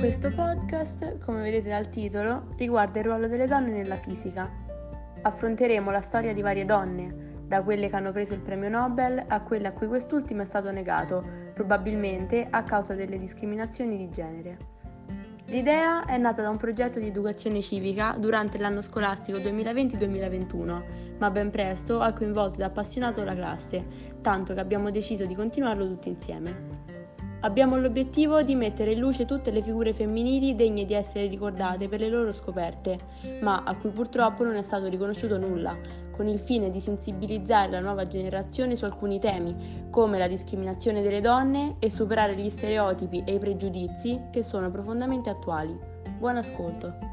[0.00, 4.50] Questo podcast, come vedete dal titolo, riguarda il ruolo delle donne nella fisica.
[5.20, 9.42] Affronteremo la storia di varie donne, da quelle che hanno preso il premio Nobel a
[9.42, 14.56] quelle a cui quest'ultimo è stato negato, probabilmente a causa delle discriminazioni di genere.
[15.44, 20.82] L'idea è nata da un progetto di educazione civica durante l'anno scolastico 2020-2021,
[21.18, 23.84] ma ben presto ha coinvolto ed appassionato la classe,
[24.22, 26.89] tanto che abbiamo deciso di continuarlo tutti insieme.
[27.42, 32.00] Abbiamo l'obiettivo di mettere in luce tutte le figure femminili degne di essere ricordate per
[32.00, 32.98] le loro scoperte,
[33.40, 35.74] ma a cui purtroppo non è stato riconosciuto nulla,
[36.10, 41.22] con il fine di sensibilizzare la nuova generazione su alcuni temi, come la discriminazione delle
[41.22, 45.74] donne e superare gli stereotipi e i pregiudizi che sono profondamente attuali.
[46.18, 47.09] Buon ascolto!